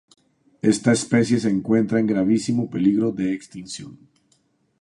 Esta 0.63 0.91
especie 0.93 1.39
se 1.39 1.51
encuentra 1.51 1.99
en 1.99 2.07
gravísimo 2.07 2.71
peligro 2.71 3.11
de 3.11 3.33
extinción. 3.33 3.99